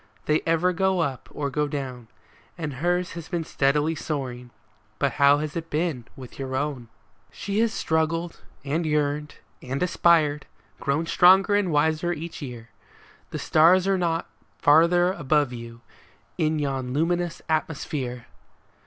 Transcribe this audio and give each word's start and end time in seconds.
They 0.25 0.41
ever 0.47 0.73
go 0.73 1.01
up 1.01 1.29
or 1.31 1.51
go 1.51 1.67
down; 1.67 2.07
And 2.57 2.73
hers 2.73 3.11
has 3.11 3.29
been 3.29 3.43
steadily 3.43 3.93
soaring,— 3.93 4.49
but 4.97 5.11
how 5.21 5.37
has 5.37 5.55
it 5.55 5.69
been 5.69 6.05
with 6.15 6.39
your 6.39 6.55
own? 6.55 6.87
12 6.87 6.87
OUTGROWN 6.87 6.89
She 7.33 7.59
has 7.59 7.71
struggled, 7.71 8.41
and 8.65 8.83
yearned, 8.83 9.35
and 9.61 9.83
aspired,— 9.83 10.47
grown 10.79 11.05
stronger 11.05 11.53
and 11.53 11.71
wiser 11.71 12.11
each 12.11 12.41
year; 12.41 12.69
The 13.29 13.37
stars 13.37 13.87
are 13.87 13.99
not 13.99 14.27
farther 14.57 15.13
above 15.13 15.53
you, 15.53 15.81
in 16.35 16.57
yon 16.57 16.93
luminous 16.93 17.43
at 17.47 17.67
mosphere 17.69 18.25